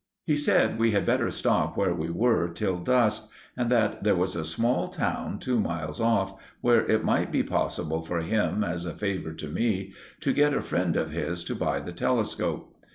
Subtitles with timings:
[0.25, 4.35] He said we had better stop where we were till dusk, and that there was
[4.35, 8.95] a small town, two miles off, where it might be possible for him, as a
[8.95, 12.75] favour to me, to get a friend of his to buy the telescope.